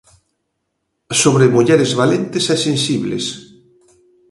[1.21, 3.25] Sobre mulleres valentes e sensibles.